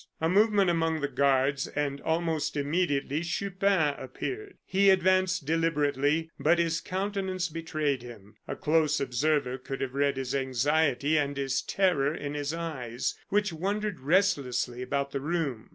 A 0.19 0.27
movement 0.27 0.67
among 0.67 1.01
the 1.01 1.07
guards, 1.07 1.67
and 1.67 2.01
almost 2.01 2.57
immediately 2.57 3.21
Chupin 3.21 3.93
appeared. 3.99 4.57
He 4.65 4.89
advanced 4.89 5.45
deliberately, 5.45 6.31
but 6.39 6.57
his 6.57 6.81
countenance 6.81 7.49
betrayed 7.49 8.01
him. 8.01 8.33
A 8.47 8.55
close 8.55 8.99
observer 8.99 9.59
could 9.59 9.79
have 9.79 9.93
read 9.93 10.17
his 10.17 10.33
anxiety 10.33 11.17
and 11.19 11.37
his 11.37 11.61
terror 11.61 12.15
in 12.15 12.33
his 12.33 12.51
eyes, 12.51 13.13
which 13.29 13.53
wandered 13.53 13.99
restlessly 13.99 14.81
about 14.81 15.11
the 15.11 15.21
room. 15.21 15.69